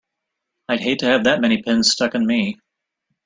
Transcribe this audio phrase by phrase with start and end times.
[0.67, 2.57] I'd hate to have that many pins stuck in me!